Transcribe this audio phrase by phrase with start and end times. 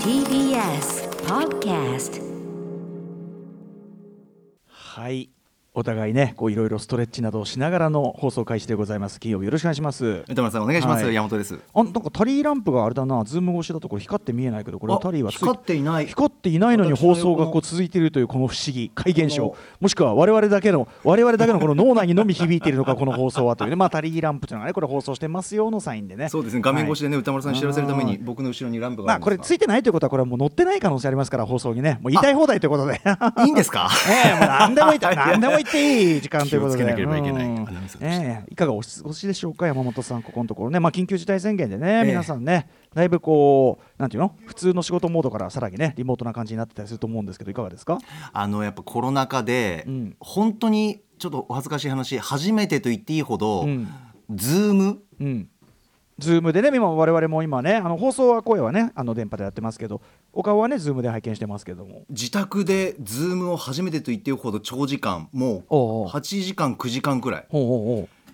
[0.00, 2.22] TBS Podcast
[4.66, 5.35] はい
[5.78, 9.20] お互いねこういろいろストレッチなどをしながらの放送開始でございます。
[9.20, 10.24] 金曜日よろしくお願いします。
[10.26, 11.14] 宇多丸さんお願いします、はい。
[11.14, 11.58] 山本です。
[11.74, 13.22] あなんかタリーランプがあれだな。
[13.24, 16.06] ズーム越しだとこれ光って見えないけどこれはあタリーは光っていない。
[16.06, 18.90] 光っていないのに放送がこう続いているというこの不思議。
[18.94, 19.54] 怪現象。
[19.78, 23.70] もしくは我々だけの我々だけの この脳内にのみ響いているのかこの放送はという。
[23.70, 26.30] ねまあタリーランプというのがねこれ放送してますよのサインでね。
[26.30, 26.62] そうですね。
[26.62, 31.98] 画面越しでね、歌丸さんに知らせるためにうん僕の後ろにランプがまあこれついてないということはこれはもう載ってない可能性ありますから放送にね。
[32.00, 33.02] もう言いたい放題ということで。
[33.44, 33.90] いいんですか？
[34.08, 37.46] ええもう何でも言って何でも言っていい時間ということで気をつけなければいけない。
[37.46, 37.68] うん。
[37.68, 38.26] アナウンサーとして。
[38.26, 38.52] ええ。
[38.52, 39.66] いかがお過ごしでしょうか？
[39.66, 40.70] 山本さんここのところ。
[40.70, 42.04] ねまあ緊急事態宣言でね、ええ。
[42.04, 44.34] 皆さんねだいぶこうなんていうの？
[44.46, 47.98] 普通の仕事モードからさらにねリモートな感じになってたりすると思うんですけどいかがですか？
[48.32, 50.16] あのやっぱコロナ禍で、うん。
[50.20, 53.88] 本当にちょっとお恥ずかしい話初めてと言っていいほど、うん。
[54.34, 55.48] ズームうん
[56.18, 60.00] ズームでね今我々も今ねあの放送は声はねあの電波でやってますけど
[60.32, 62.04] お顔はねズームで拝見してますけども。
[62.08, 66.08] 自宅でズームを初めてと言っていいほど長時間もうおうおう。
[66.08, 67.46] 8時間9時間くらい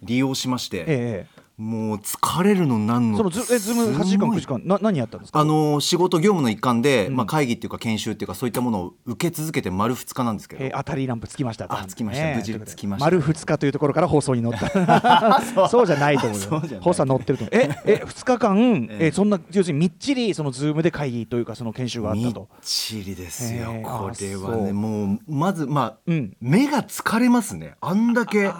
[0.02, 5.38] 利用しまして、ええもう疲れるのなんのそのズえズーム8時間9時間な何やったんですか？
[5.38, 7.16] あの仕事業務の一環で、うん。
[7.16, 12.34] まあ、会議っていうか研修っていうかそういったものを受け続けて丸2日なんですけど、えー、あタリーランプつきましたあつきました。
[12.34, 13.04] 無事つきました。
[13.04, 15.40] 丸2日というところから放送に乗った。
[15.68, 15.86] そう。
[15.86, 16.40] じゃないと思う
[16.82, 19.08] 放送は乗ってるとええ2日間、 ええ。
[19.08, 24.72] ーそんな要するにみっちりそのズームで会議というかその研修があったみっとちりですよ、これはね。
[24.72, 26.36] もうまずまあ、うん。
[26.40, 27.74] 目が疲れますね。
[27.80, 28.50] あんだけ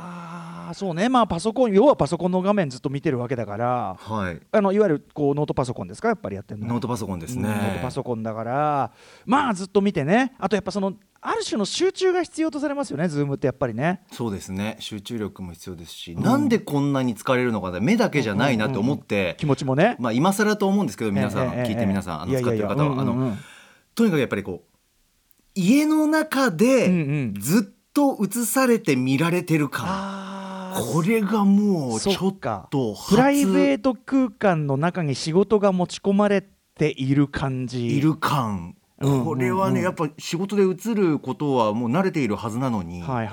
[0.75, 1.09] そうね。
[1.09, 3.97] まあパソコン要はパソコンの画面ずっと見てるわけだから。
[3.99, 4.41] はい。
[4.51, 6.09] あのいわゆるこうノートパソコンですか？
[6.09, 8.93] やっぱりやってるのノートパソコンですね、うんノートパソコンだから。
[9.27, 10.35] まあずっと見てね。
[10.39, 14.03] あとやっぱそのある種の集中が必要とされますよねズームってやっぱりね。
[14.11, 14.77] そうですね。
[14.81, 19.97] 集中力も必要ですし、なんでこんなに疲れるのかな目だけじゃないなって思って、気持ちもね。
[20.01, 23.37] まあ今更と思うんですけど皆さん、聞いて皆さんあの使ってる方は、
[23.95, 24.79] とにかくやっぱりこう
[25.55, 27.35] 家の中でうんうん。
[27.39, 30.22] ずっと映されて見られてる感、あー
[30.75, 32.39] これがもうちょっ
[32.71, 36.43] とプライベートト空間の中に仕事が持ち込まれ
[36.77, 37.97] ている感じ。
[37.97, 38.77] いる感。
[39.03, 43.29] これはねやっぱ仕事で映ることはもう慣れているはずなのに、もうはい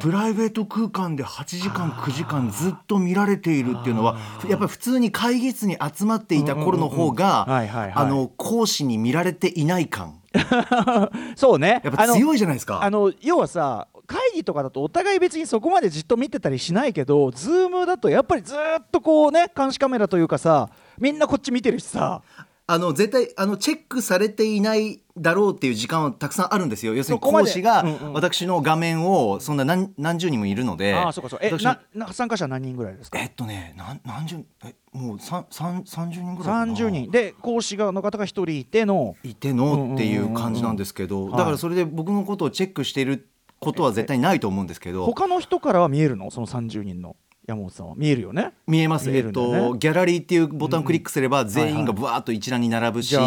[0.00, 4.16] プライベート空間で8時間9時間ずっと見られているっていうのは
[4.48, 10.20] やっぱり普通に会議室に集まっていた頃の方があの講師に見られていない感。
[11.34, 11.80] そうね。
[11.82, 12.84] やっぱ強いじゃないですか。
[12.84, 18.58] あの要はさ会議とかだとお互い別にそこまでじっと見てたりしないけどズームだとやっぱりずっ
[18.90, 22.22] とこうね監視カメラというかさみんなこっち見てるしさ。
[22.70, 26.94] あの絶対あのチェックされていないだろうっていう時間はたくさんあるんですよ。
[26.94, 27.82] 要するに講師が
[28.12, 30.92] 私の画面をそんな何何十人もいるので。
[30.94, 33.18] ああそうかそうえ私なな参加者何人ぐらいですか？
[33.18, 36.74] えっとね何何十えもう三三30人ぐらいかな。
[36.74, 37.10] 30人。
[37.10, 39.16] で講師側の方が1人いての。
[39.22, 41.30] いてのっていう感じなんですけど。
[41.30, 43.26] だからそれで僕のことをチェックしている
[43.60, 45.04] ことは絶対ないと思うんですけど。
[45.06, 46.30] 他の人からは見えるの？
[46.30, 47.16] その30人の。
[47.46, 48.52] 山本さんは見えるよね。
[48.66, 53.22] 見えます、見ええっとギャラリーっていうボタンをクリックすれば全員がぶわーっと一覧に並ぶし、そ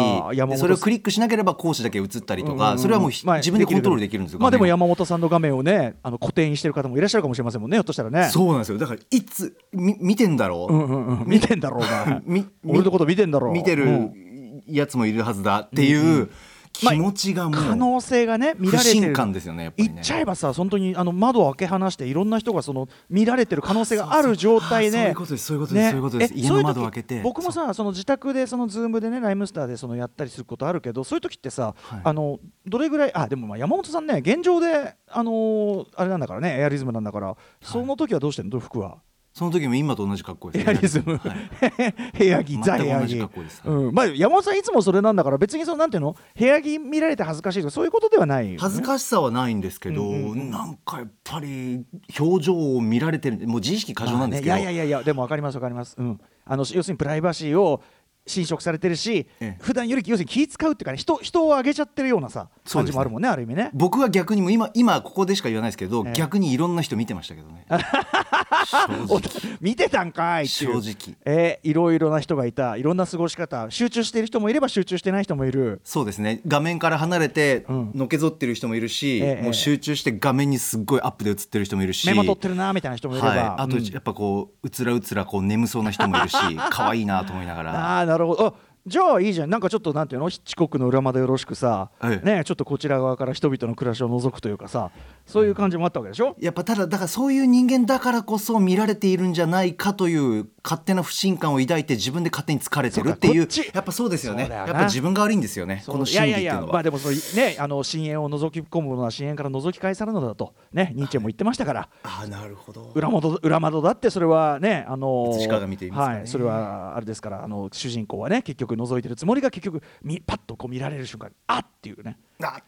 [0.68, 2.60] れをクリックしなければ講師だけ映ったりとか、うん。
[2.60, 8.28] うんうんそれはもうひ、まあ自分でコントロールできるんですよまあでも山本さんの画面をねあの固定にしてる方もいらっしゃるかもしれませんもんねひょっとしたらね。
[8.30, 8.78] そうなんですよ。
[8.78, 12.22] だからいつみ見てんだろう、うんうんうん見てんだろうな。
[12.64, 13.52] 俺のこと見てんだろう。
[13.52, 14.32] 見てるうん。
[14.68, 16.30] やつもいるはずだっていう
[16.72, 19.94] 気持ちがもう可能性がね見不られてる信感ですよねやっぱりね。
[19.94, 26.34] 言っちゃえばさ本当にあの窓を開け放していろんな人がその見られてる可能性がある状態でそういうことですそういうことです、そういうことです。
[26.34, 27.08] え家の窓を開けて。
[27.08, 32.00] そういう時僕もさその自宅でそのズームでねライムスターでそのやったりすることあるけどそういう時ってさ、はい。
[32.04, 38.58] あのどれぐらいあでもまあ山本さんね現状であのーあれなんだからねエアリズムなんだからその時はどうしてんの？
[38.58, 38.98] 服は？
[39.32, 42.18] その時も今と同じ格好ですエアリズム、はい。
[42.18, 43.18] 部屋着ザ部屋着。
[43.18, 43.62] 格好です。
[43.64, 43.94] うん。
[43.94, 46.16] まあ、山本さんいつもそれなんだから別にそのなんていうの？
[46.38, 51.84] 部屋着見られて恥ずかしいとかそういうことではないよね、恥ずかしさはないんですけど、うんうんうんなんかやっぱり
[52.18, 53.46] 表情を見られてる。
[53.48, 54.64] もう自意識過剰なんですけど、まあね。
[54.64, 57.82] いやいやいやいやでも分かります分かります、うん、あの要するにプライバシーを
[58.26, 59.56] 侵食されてるし、ええ。
[59.60, 63.70] 普段より要するに気使うっていうかね人人を上げちゃってるようなさ感じもあるもんねある意味ね。
[63.74, 66.12] 僕は逆にもう今今ここでしか言わないですけど、ええ。
[66.12, 67.66] 逆にいろんな人見てましたけどね。
[69.60, 70.82] 見てたんかいっていう。
[70.82, 71.16] 正直。
[71.24, 72.76] えーいろいろな人がいた。
[72.76, 73.66] いろんな過ごし方。
[73.70, 75.80] 集中している人もいれば集中してない人もいる。
[75.84, 76.40] そうですね。
[76.46, 77.92] 画面から離れてうん。
[77.94, 82.06] のけぞってる人もいるし、ええもう集中して画面にすっごいアップで映ってる人もいるし。
[82.06, 86.36] メモ取ってるなみたいな人もいれば、はい、あとうんやっぱこううつらうつらこう眠そうな人もいるし
[86.70, 87.72] 可愛いなと思いながら。
[87.72, 88.46] ああなるほど。
[88.46, 89.50] あじゃあいいじゃん。
[89.50, 90.28] なんかちょっとなんていうの？
[90.28, 92.20] ヒッチコックの裏窓よろしくさ、はい。
[92.24, 94.90] ねちょっとこちら側から人々の暮らしを覗くというかさ
[95.24, 104.48] そういう感じもあったわけでしょ、やっぱただだからそういう人間だからこそ見られているんじゃないかという勝手な不信感を抱いて自分で勝手に疲れてるっていうやっぱそうですよね。
[104.50, 106.72] やっぱ自分が悪いんですよねこの心理っていうのは。
[106.72, 112.90] まあでもそのねあの深淵を覗き込むものは深淵から覗き返されるのだとねニーチェも言ってましたから、ああなるほど。
[112.96, 119.82] 裏窓裏窓だってそれはねあのはいそれはあれですからあの主人公はね結局覗いてるつもりが結局
[120.26, 122.16] パッとこう見られる瞬間あっっていうね。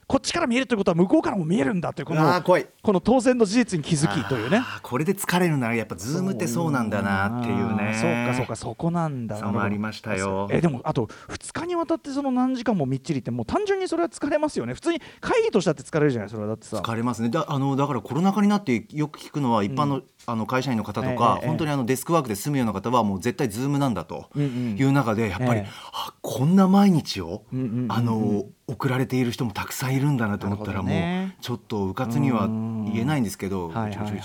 [0.07, 2.43] こっちから見えるということは向こうからも見えるんだというこの
[2.83, 4.63] この当然の事実に気づきというね。
[4.83, 7.95] これで疲れるならやっぱズームってそうなんだなっていうね。
[7.95, 9.37] そうかそうかそこなんだ。
[9.37, 10.49] そうもありましたよ。
[10.51, 14.75] えでもあと2日にわたってその何時間もみっちりってもう単純にそれは疲れますよね。
[14.75, 16.49] 普通に会議としたって疲れるじゃないそれは。
[16.49, 16.77] だってさ。
[16.79, 17.29] 疲れますね。
[17.29, 27.93] だあのだからコロナ禍になってよく聞くのは一般の,、あの会社員の方とか、ええ本当にあのデスクワークで住むような方はもう絶対 Zoom なんだとうんうんいう中でやっぱり、ええあこんな毎日を、うんうんうんうん。
[27.93, 34.23] あの送られている人もたくさんいるんだなと思ったらもう、ちょっとうかつには言えないんですけど、はいはいはいはい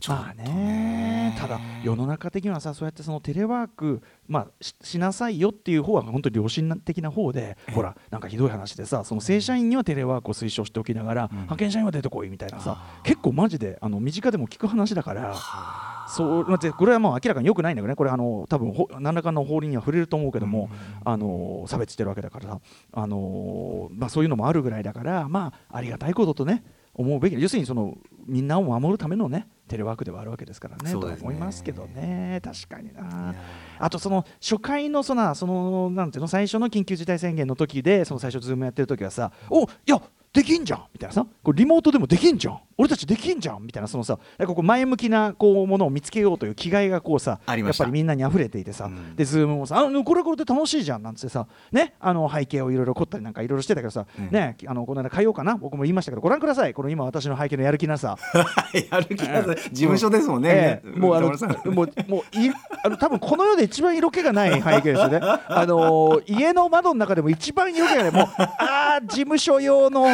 [0.00, 15.91] ちょっとまあねただ世の中的にはさそうやってそのテレワーク、まあ、ししなさいよっていう方は本当に良心的な方で、ほらなんかひどい話でさその正社員にはテレワークを推奨しておきながら、派遣社員は出てこいみたいなさ結構マジであの身近でも聞く話だから。
[16.12, 20.68] そうまあでこれはもう明らかに良くないんだけどね、これあの多分ほ何らかの法律には触れると思うけども、
[21.04, 22.60] あの差別してるわけだからさ、
[22.92, 26.64] あのまあ、そういうのもあるぐらいだから、まあ、ありがたいこととね、
[26.94, 27.40] 思うべき。
[27.40, 30.92] 要するにそのみんなを守るためのねテレワークではあるわけですからね。
[30.92, 31.00] ね。
[31.00, 32.40] とは思いますけどね。
[32.44, 33.34] 確かにな。
[33.78, 40.00] あとその初回のそのそのなんていうの最初の緊急事態宣言の時でその最初 Zoom やってる時はさおいや
[40.32, 41.26] できんじゃんみたいなさ。
[41.42, 49.16] これリモートでもできんじゃん俺たちできんじゃんみたいなそのさなんかこう前向きなこうものを見つけようという気概がこうさやっぱりみんなに溢れていてさ、うん。
[49.16, 54.30] で Zoom もさあこれはこれで楽しいじゃんなんつってさねあの背景をいろいろ凝ったりなんかいろいろしてたけどさ、うん。
[54.30, 56.74] ねあのこの間変えようかな僕も言いましたけどご覧ください。
[56.74, 58.16] この今私の背景のやる気なさ。
[58.90, 60.98] やる気が事務所ですもんね、ええ。
[60.98, 62.50] もうあのもうもうい
[62.84, 65.20] あの多分この世で一番色気がない背景ですよね。
[65.22, 68.12] あのー家の窓の中でも一番色気がない。
[68.12, 70.06] もうああ事務所用の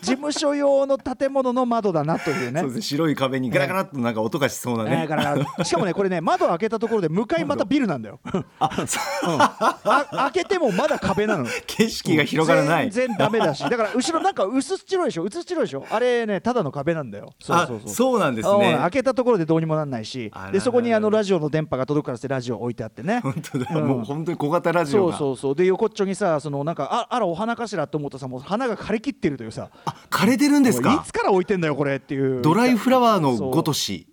[0.00, 2.60] 事務所用の建物の窓だなというね。
[2.60, 2.68] そう。
[2.68, 2.82] ですね。
[2.82, 5.64] 白い壁にガラガラっとなんか音がしそうなね、えーガラガラ。
[5.64, 8.20] しかもねこれね窓開けたところで向かいまたビルなんだよ。
[8.58, 9.32] あそう。
[9.34, 9.40] うん。
[9.40, 11.46] あ開けてもまだ壁なの。
[11.66, 13.62] 景色が広がらない、全然ダメだし。
[13.62, 15.22] だから後ろなんか薄っ白いでしょ。
[15.24, 15.84] 薄っ白いでしょ。
[15.90, 17.32] あれねただの壁なんだよ。
[17.40, 17.94] そうあそうそう。
[17.94, 20.32] そうなんですうんね開けたところでどうにもなんないし。
[20.52, 23.20] でそこにあのラジオの電波が届くからしてラジオ置いてあってね。
[23.22, 23.86] 本当だ、うん。
[23.86, 25.16] もう本当に小型ラジそうオが。
[25.18, 29.68] そうそうで横っちょにさそのなんかああらお花かしらと思ったさもう花が枯れきってるというさ。
[29.84, 30.92] あ枯れてるんですか？
[30.94, 32.42] いつから置いてんだよこれっていう。
[32.42, 34.06] ドライフラワーのごとし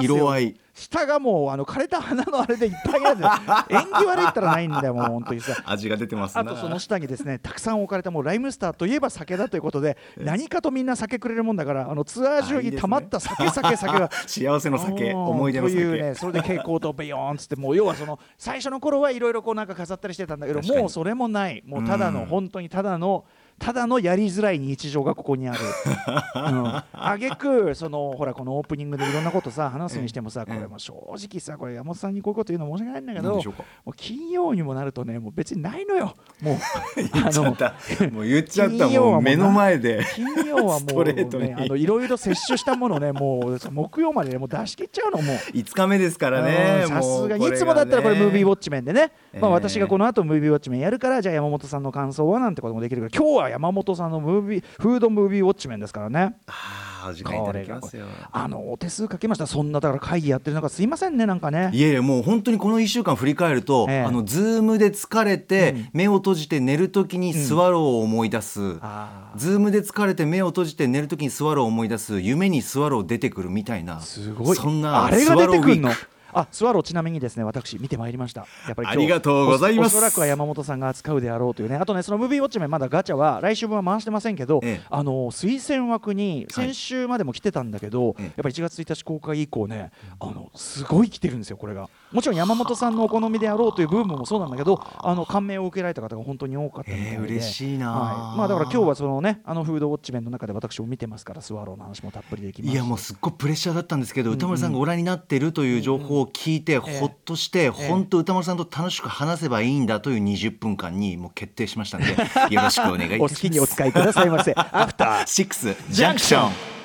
[0.00, 0.56] 色合い。
[0.78, 3.24] 下がもうあの枯れた花のあれでいっぱいある
[3.68, 5.56] 縁起悪いったらないんだよもう本当にさ。
[5.66, 6.42] 味が出てますな。
[6.42, 15.80] あとその下にですねたくさん置かれたもうライムスターといえば酒だということで何かとみんな酒くれるもんだからあのツアー中に溜まった酒酒酒が幸せの酒うん 思い出の酒。
[15.80, 21.62] というねそれで蛍光灯ビヨーンっつってもう要はその最初の頃はいろいろこうなんか飾ったりしてたんだけどもうそれもない。
[21.66, 22.26] もうただのうん。
[22.26, 23.24] 本当にただの
[23.58, 25.58] ただのやりづらい日常がここにある。
[26.34, 33.54] うん、あげくそのほらこのオープニングでいろんなことさ話すにしてもさこれも正直さこれ山本さんにこういうこと言うの申し訳ないんだけども
[33.86, 36.14] う金曜にもなるとねもう別にないのよ。
[36.40, 36.56] もう
[36.96, 37.74] 言っちゃった。
[38.10, 38.74] もう言っちゃった。
[38.74, 41.14] 金曜はもう目の前で金曜はもう、に。
[41.38, 45.32] ね、あのいろいろ摂取したものねもう木曜まで、ね、もう出し切っちゃうのも。
[45.32, 45.36] う。
[45.36, 46.82] 5日目ですからね。
[46.82, 49.54] うんさすがにいつもだったらこれムービーウォッチメンでね、まあ、ええ。
[49.54, 56.36] 私がこの後ムービーウォッチメンやるからじゃあ山本さんの感想はなんてこともできるけど今日は山本さんのムービーフードムービーウォッチメンですからね。
[56.46, 58.06] あーお時間いただきますよ。
[58.32, 59.46] あのお手数かけました。
[59.46, 61.70] そんなだから会議やってる中すいませんねなんかね。
[61.72, 64.00] いやいやもう本当にこの1週間振り返ると、ええ。
[64.02, 65.88] あの Zoom で疲れて、うん。
[65.92, 69.38] 目を閉じて寝るときにスワローを思い出す、あー。
[69.38, 72.20] Zoom で疲れて目を閉じて寝るときにスワローを思い出す。
[72.20, 74.00] 夢にスワロー出てくるみたいな。
[74.00, 74.56] すごい。
[74.56, 75.90] そんなあれが出てくるの？
[75.90, 78.46] スワローウィークあスワローちなみにですね私見てまいりました。
[78.66, 79.94] やっぱりありがとうございます。
[79.96, 81.76] おおそらくは山本さんが扱うであろうというね。
[81.76, 84.86] あとねそのムービーウォッチメンまだガチャは来週分は回してませんけど、ええ。
[84.90, 88.24] あの推薦枠に先週までも来てたんだけど、ええ。
[88.24, 97.92] やっぱり1月1日公開以降ねあのすごい来てるんですよこれがもちろん山本さんのお好みであろうというブームもそうなんだけどあの感銘を受けられた方が本当に多かったみたいで、えー嬉しいな。
[97.92, 98.38] はい。
[98.38, 112.12] まあだから今日はそのねあのフードウォッチメンの中で私も見てますからスワローの話もたっぷりできますいやもうすっごいプレッシャーだったんですけど、歌丸さんがご覧になってるという情報を聞いて、えほっとして、え本当歌丸さんと楽しく話せばいいんだという20分間にもう決定しましたので
[112.54, 113.32] よろしくお願いいたします。
[113.32, 114.52] お好きにお使いくださいませ。
[114.56, 116.78] アフターシックスジャンクション。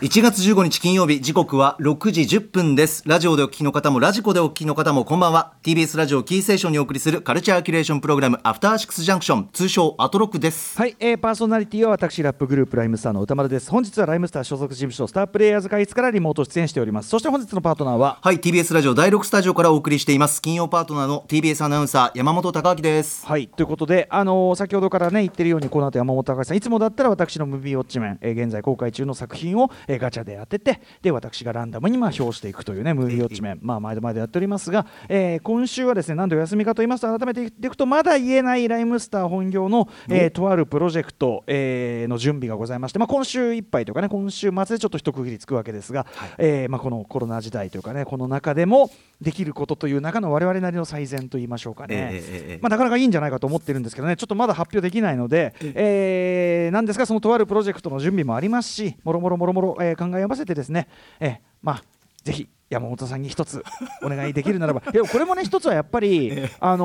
[0.00, 3.02] 1月15日金曜日時刻は6時10分です。
[3.06, 5.54] ラジオでお聞きの方もラジコでお聞きの方もこんばんは。
[5.62, 10.78] TBS ラジオキーステーションにお送りするカルチャーキュレーションプログラムアフターシックスジャンクション通称アトロックです。
[10.78, 13.70] はい、えー、パーソナリティは私ラップグループライムスターの歌丸です。
[13.70, 17.10] 本日はライムスター所属事務所スタープレイヤーズ会議からリモート出演しております。
[17.10, 23.26] そして本日のパートナーははい TBS ラジオ第6スタジオからお送りしています金曜パートナーの TBS アナウンサー山本貴明です。
[23.26, 46.06] はいということで、あのー先ほどからね言ってるようにこの後山本隆さんいつもだったら私のムービーウォッチメン、えー現在公開中の作品を、えーガチャで当ててで私がランダムにまあ表していくというねムービーウォッチメンまあ毎度毎度やっておりますが、えー今週はですね何度お休みかと言いますと改めて言っていくとまだ言えないライムスター本業の、えーとあるプロジェクト、えーの準備がございまして、まあ、今週いっぱいというかね今週末でちょっと一区切りつくわけですが、
[46.38, 48.90] えーまあ、このコロナ時代というかねこの中でも
[49.20, 60.86] できることという中の我々なりの最善と言いましょうかね、まあ、なかなかいいんじゃないかと思ってるんですけどねちょっとまだ発表できないので、えーなんですがそのとあるプロジェクトの準備もありますしもろもろもろもろえー考え合わせてですね、
[61.18, 61.82] えーまあ
[62.22, 63.64] ぜひ山本さんに一つ
[64.02, 64.80] お願いできるならば。
[64.92, 66.30] でもこれもね一つはやっぱり、
[66.60, 66.84] あの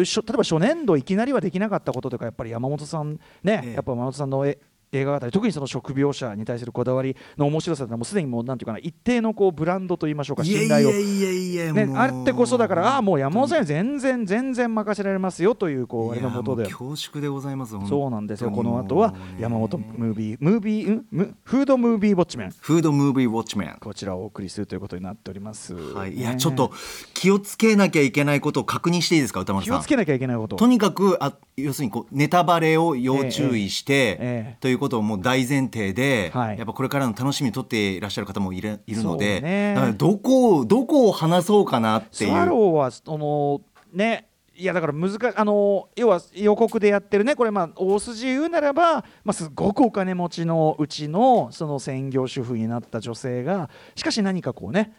[0.00, 3.72] ーしょ例えば初年度いきなりはできなかったこととかやっぱり山本さんね、ええ。
[3.74, 4.58] やっぱ山本さんのえ
[4.92, 10.92] 映画語り特にその食描写に対するこだわりの面白さってのはもうすでにもうなんていうかな一定のこうブランドといいましょうか信頼を。
[10.92, 16.42] ね、あってこそだからああもう山本さん全然全然任せられますよというこうあれのも。
[16.42, 18.50] とで恐縮でございますそうなんですよ。
[18.50, 21.06] この後は山本ムービームービーん？
[21.10, 22.50] ムフードムービーウォッチメン。
[22.50, 23.76] フードムービーウォッチメン。
[23.80, 26.24] こちらをお送りするということになっております、はい、いね。
[26.24, 26.72] やちょっと
[27.14, 29.74] 気をつけなきゃいけないことを確認していいですか歌丸さん。
[29.74, 34.56] 気をつけなきゃいけないこととにかくあ要するにこうネタバレを要注意して、ええええ。
[34.60, 36.58] ということをもう大前提で、はい。
[36.58, 39.94] やっぱこれからの楽しみにとっていらっしゃる方もいるいるので、ね。
[39.96, 42.50] どこをどこを話そうかなってスワいう。
[42.50, 43.60] ローはその
[43.92, 44.28] ね
[44.58, 54.94] いやだから難しいあの要は予告でやってるねこれまあ大筋言うならば、まあ、すごくお金持ちのうちのその専業主婦になった女性がしかし何かこうね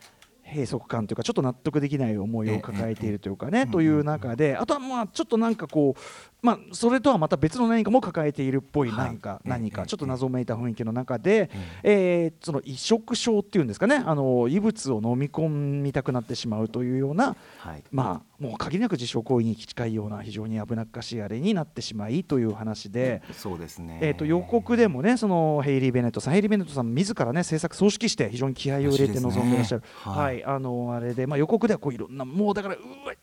[0.46, 6.02] 閉塞感というかちょっと納得できない思いを抱えているというかねという中であとはまあちょっとなんかこう
[6.48, 9.50] まあそれとはまた別の何かも抱えているっぽい何かはい。
[9.50, 11.50] 何ええかちょっと謎めいた雰囲気の中で
[11.84, 17.84] えーその移植症っていうんですかねあの異物を飲み込みたくなってしまうというようなはい。
[17.92, 24.00] まあ、もう限りなく自傷行為に近いような非常に危なっかしいあれになってしまいという話で、そうですね。
[24.02, 33.18] えー、と予告でもねそのヘイリー・ベネットさんヘイリー・ベネットさん自らね制作総指揮して非常に気合を入れて臨んでいらっしゃる、ははいいあのあれで、まあ、予告ではこういろんなもうだからうわうわい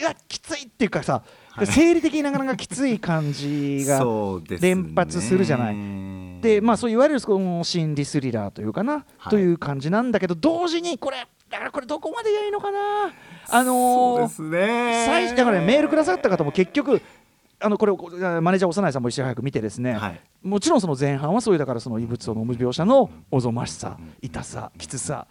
[0.00, 1.22] うわきついっていうかさ、
[1.64, 4.04] 生理的になかなかきつい感じが
[4.60, 5.76] 連発するじゃない。
[6.40, 9.30] でまあそういわゆるその心理スリラーというかな、はい。
[9.30, 12.78] という感じなんだけど同時にこれだからこれどこまでがいいのかな。
[13.48, 15.04] あのーそうですね。
[15.06, 17.00] 最初だからねメールくださった方も結局
[17.60, 20.20] あのこれをこマネージャー幼いさんも一緒に早く見てですね、はい。
[20.42, 25.26] もちろんその前半はそういうだからその異物を飲む描写のおぞましさ痛さきつさ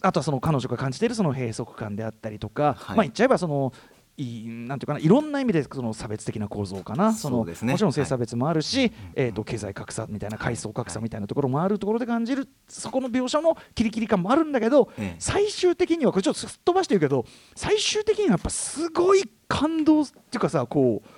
[0.00, 2.96] あとはその彼女が感じているその閉塞感であったりとか、はい。
[2.96, 3.74] まあ言っちゃえばその
[4.18, 7.12] いいなんていうかないろんな意味でその差別的な構造かな。
[7.12, 7.54] そのね。
[7.62, 15.16] もちろん性差別もあるし、えー、と経済格差みたいな階層格差みたいなところもあるところで感じるそこの描写のキリキリ感もあるんだけど、ええ。
[15.18, 21.08] 最終的にはこれちょっとすっ飛ばしてるけど最終的にはやっぱすごい感動っていうかさこう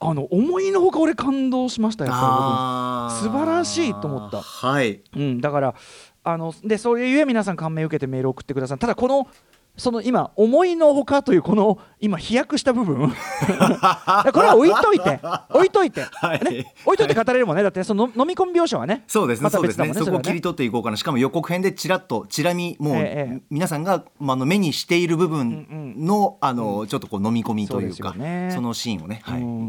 [0.00, 3.22] あの思いのほか俺感動しましたやっぱあー。
[3.22, 4.40] 素晴らしいと思った。
[4.40, 5.02] はい。
[5.14, 5.74] うん、だから
[6.24, 8.78] あのでそういうゆえ皆さん感銘を受けてメールを送ってください。
[8.78, 9.28] ただこの
[9.76, 13.08] その今思いのほかというこの今飛躍した部分。
[13.08, 13.14] こ
[14.40, 16.44] れは置いといて 置いといて、はい。
[16.44, 17.62] ね、置いといて語れるもんね。
[17.62, 19.04] だってその飲み込み描写はね。
[19.06, 19.94] そうですね、そうですね。
[19.94, 28.14] そこを切り取っていこうかな、しかも予告編でちらっと、ちらみ、もう、ええ皆さんが、まあ、あの目にしている部分うんの、あの、ちょっとこう飲み込みというか、
[28.50, 29.22] そのシーンをね、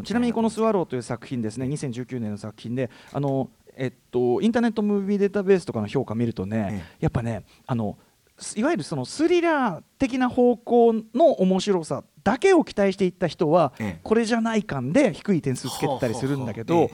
[0.04, 1.66] ちなみにこの「スワロー」という作品ですね。
[1.68, 8.13] 2019年の作品であの、えっと、インターネットムービーデータベースとかの評価見るとね、えやっぱねあのす
[8.56, 14.00] いわゆるそのスリラー的な方向の面白さだけを期待していった人は、ええ。
[14.04, 16.90] これじゃない感で低い点数つけてたりするんだけど、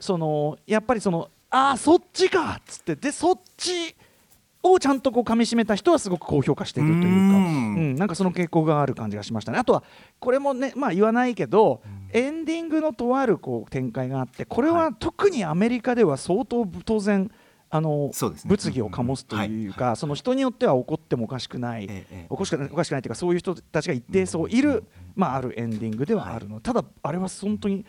[0.00, 3.94] そのやっぱりそのああそっちかっつってでそっち
[4.62, 9.58] をちゃんとこう噛み締めた人はすごく高評価しているというか、ううんんなんかその傾向がある感じがしましたね。
[9.58, 9.82] あとは
[10.18, 11.82] これもねまあ言わないけど、
[12.12, 17.30] エンディングのとあるこう展開があってこれはは特にアメリカでは相当当然
[17.74, 18.30] あの、ね。
[18.44, 21.88] 物議を醸すというか、その人によっては怒ってもおかしくない、
[22.28, 24.84] おかしくないおかしくないというかそういう人たちが一定数いる、
[25.16, 27.86] まあ、あるエンディングではあるの、ただあれは本当に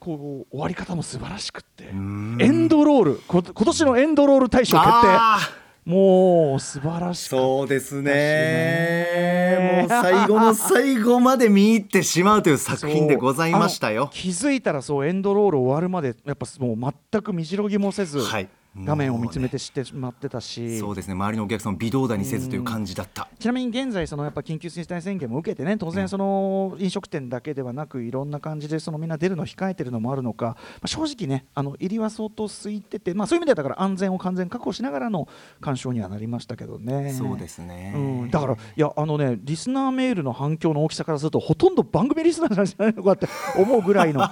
[0.00, 2.38] こう終わり方も素晴らしくってエん。
[2.38, 4.90] ンドロールこ今年のエンドロール大賞決定。
[5.04, 5.38] あ
[5.84, 8.12] もう素晴らしーかっそうですね。
[8.12, 9.78] ね。
[9.82, 14.08] もう最後の最後まで見入ってしまうというた作品でございましたよ。
[14.12, 18.48] 気づいたらそうエンドロール終わるまでやっぱもう全く見白ぎもせず、はい。
[18.84, 21.14] 画面を見つめて知ってしまってたし、そうですね。
[21.14, 35.28] 周りのお客さんを微動だにせずという感じだった、ちなみに現在、そのやっぱ緊急事態宣言も受けてね、当然、その飲食店だけではなく、いろんな感じでそのみんな出るのを控えてるのもあるのか、まあ、正直ね、あの入りは相当空いてて、まあ、そういう意味ではだから安全を完全確保しながらの
[35.60, 37.12] 鑑賞にはなりましたけどね。
[37.12, 44.28] そうですね、うん、だから、いや、あのね、リスナーメールの反響の大きさからすると、ほとんど番組リスナーなんじゃないのかって思うぐらいの、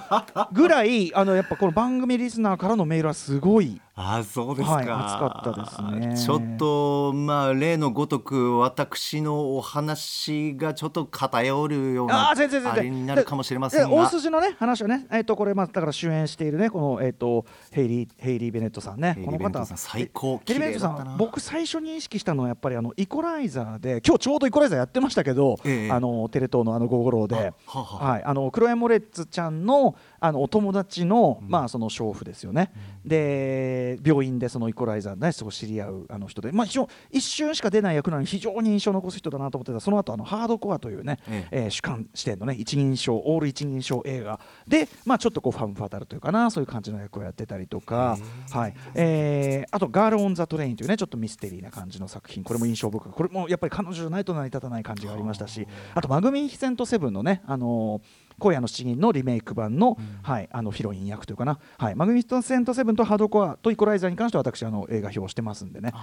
[0.53, 3.81] ぐらい、あのやっぱこの番組リスナーからのメールはすごい。
[3.97, 6.17] あそうですか、はい熱かったですね。
[6.17, 12.73] ちょっとまあ例のごとく私のお話がちょっと偏るようなあー全然全然。
[12.73, 13.87] あれになるかもしれませんが。
[13.87, 19.17] で大筋のね話はね、えっとこれまあだから主演しているねこのえっ、とヘイリーヘイリーベネットさんね。
[19.23, 19.65] この方。
[19.65, 25.91] 最高ヘイリーベネ僕最初に意識したのはやっぱりあのイコライザーで今日ちょうどイコライザーやってましたけど、ええ。
[25.91, 28.23] あのテレ東のあの午後ローで、ははははい。
[28.25, 29.95] あのクロエモレッツちゃんの
[30.27, 32.71] あのお友達の、まあその娼婦ですよね、
[33.05, 36.51] で病院でそのイコライザーねすごい知り合うあの人で。
[36.51, 39.79] まあ非常一瞬しか出ない役なのに非常に印象を残す人だなと思ってた。
[39.79, 41.67] その後あのハードコアというね、ええ。
[41.67, 44.39] ー主観視点のね一人称オール一人称映画。
[44.67, 48.17] で、まあ、ちょっとこうファンファタルというかなそういう感じの役をやってたりとか、
[48.51, 48.73] はい。
[48.95, 52.43] えーあと「ガール・オン・ザ・トレイン」というねちょっとミステリーな感じの作品。
[52.43, 55.67] これも印象深くこれもやっぱり彼女じゃないと成り立たない感じがありましたし。
[55.93, 65.93] あと「マグミン・ヒセント・セブン」のね、あのー今夜の七人のリメイク版の,、はい、あのヒロイン役というかな、はい、マグニフィセント・セブンとハードコアとイコライザーに関しては私あの映画表してますんでね。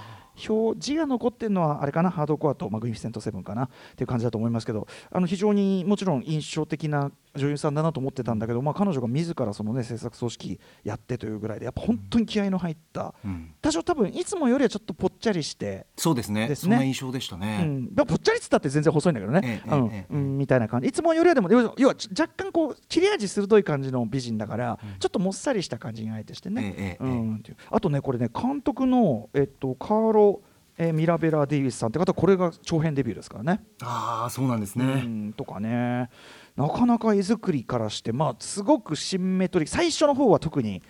[0.48, 2.10] 表字が残ってるのはあれかな？
[2.10, 3.64] ハードコアとマグニフィセント・セブンかな？
[3.64, 13.54] っていう感じだと思いますけどあの非常にもちろん印象的な女優さんだなと思ってたんだけど、まあ、彼女が自らその、ね、制作組織やってというぐらいでやっぱ本当に気合いの入った、うん。
[13.62, 16.54] 多少多分いつもよりはちょっとぽっちゃりしてそうですね。
[16.54, 20.88] そんな印象でしたうね、ん、まあぽっちゃりっつったって全然細いんだけどね、ええうんええうんみたいな感じ。
[20.88, 27.36] いつもよりはでも要は要は若干こう切れ味鋭い感じの美人だから、ちょっともっさりした感じにあえてしてね、ええええうん。
[27.36, 30.40] っていうあとねこれね監督の、えっと、カーロ、
[30.78, 33.64] えーミラベラ・デイビスさんって方これが長編デビューですからね。
[33.82, 36.08] ああそうなんですね、うんとかね。
[36.56, 39.74] なかなか絵作りからして、まあ、すごくシンメトリック。
[39.74, 40.82] 最初の方は特に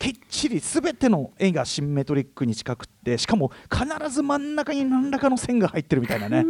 [0.00, 6.42] きっちり全ての絵がシンメトリックに近くってしかも必ず真ん中に何らかの線が入ってるみたいなね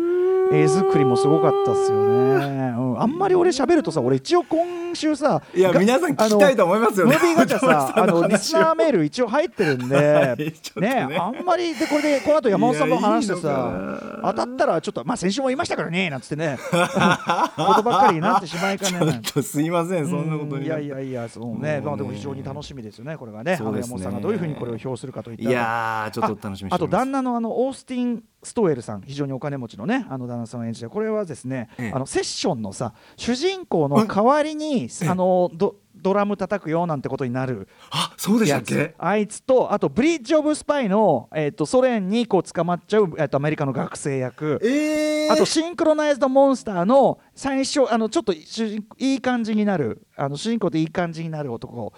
[0.52, 2.44] 絵作りもすごかったっすよね、
[2.76, 7.16] うん、あんまり俺喋るとさ俺一応今週さいやが皆さん聞きたいと思いますよね。
[7.16, 11.06] あのムービーガチャさ あのリスナーメール一応入ってるんで、 いちょっとね。
[11.06, 16.10] ねあんまりでこれでこの後山本さんも話してさ当たったらちょっとまあ先週も言いましたからね。
[16.10, 18.98] なんつってねことばっかりになってしまいかね。
[18.98, 21.50] ないちょっとすいませんそんなこといやいやいやそうね。
[21.50, 21.82] もうね。
[21.84, 23.52] まあでも非常に楽しみですよねこれがね。
[23.52, 23.58] ね。
[23.58, 31.92] 山本さんがどういうふうにこれを評するかといったいやーちょっと楽しみあと旦那のあのオースティン・ストウェルさん非常にお金持ちのねあの旦那さんを演じてこれはですね、ええ。
[31.94, 38.94] あのセッションのさ主人公の代わりに、あのドドラム叩くよなんてことになるあそうでしたっけ？
[38.96, 44.58] あいつとあとブリッジ・オブ・スパイの、えっとソ連にこう捕まっちゃう、えっとアメリカの学生役。
[44.62, 51.92] えー、あとシンクロナイズドモンスターの最初あのちょっと主人いい感じになるあの主人公でいい感じになる男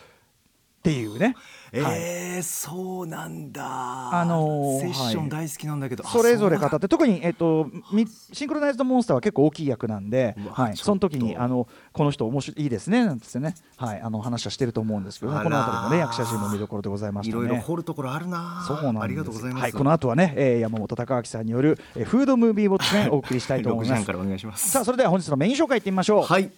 [0.83, 1.37] っていうね、
[1.73, 2.01] はい。
[2.01, 3.63] えーそうなんだ。
[3.65, 5.27] あのーセッショはい。
[5.27, 17.45] ン大好きなんだけど、あそれぞれ語って特に、えっとみシンクロナイズドモンスターは結構大きい役なんではい、その時にあのこの人面白いいいですねなんてね、はい、あの話はしてると思うんですけどね、この辺りもね役者陣も見どころでございましたね。
[17.45, 24.01] いろいろ掘るところあるなそうなんありがとうございます、はい、この後はね、えー山本隆明さんによる、えーフードムービーウォッチメンお送りしたいと思6います。
[24.03, 24.13] 時半か。
[24.13, 24.69] らお願いします。
[24.69, 26.23] さあ、それでは本日のメイン紹介いってみましょう。
[26.25, 26.51] はい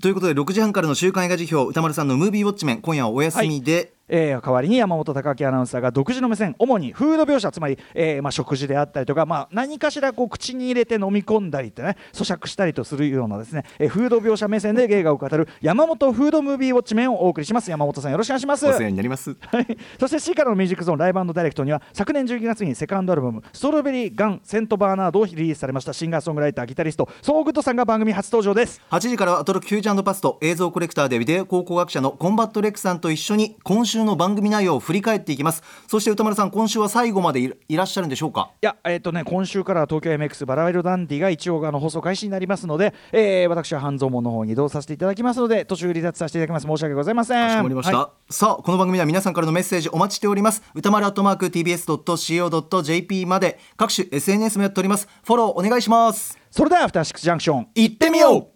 [0.00, 17.70] ということで6時半からの週刊映画辞表歌丸さんのムービーウォッチメン今夜はお休みで、えー代わりに山本隆明アナウンサーが独自の目線主にフード描写つまり、えーまあ、食事であったりとか、まあ、何かしらこう口に入れて飲み込んだりってね咀嚼したりとするようなですね、えーフード描写目線で映画を語る山本フードムービーウォッチメンをお送りします。
[17.70, 18.66] 山本さんよろしくお願いします。
[18.66, 19.36] お世話になります。
[19.40, 19.66] はい、
[19.98, 28.80] そして C からのミュージックゾーンライブダイレクトには昨年12月にセカンドアルバム「ストロベリー・ガン・セント・バーナード」をリリースされましたシンガーソングライターギタリストソーグッドさんが番組初登場です。
[28.90, 35.62] 8時からはアトロクフューチャーパスト映像コレクターでビデオ考古学者のコンバットレックさんと一緒に今週の番組内容を振り返っていきます。
[35.86, 38.50] そして宇多丸さん今週は最後までいいらっしゃるんでしょうか？
[38.62, 46.66] いや、えっ、とね、今週からは東京 MX バラいろダンディが一応あの放送開始になりますので、えー私は半蔵門の方に移動させていただきますので、途中離脱させていただきます。
[46.66, 47.48] 申し訳ございません。
[47.48, 50.62] かしこまりました、はさあこの番組では皆さんからのメッセージお待ちしております。
[50.74, 55.08] 歌丸アットマーク TBS.CO.JP まで各種 SNS もやっております。
[55.24, 56.36] フォローお願いします。
[56.36, 58.46] いそれではアフターシックスジャンクション行ってみよう。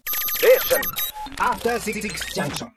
[1.37, 2.01] After Six
[2.33, 2.69] Junction.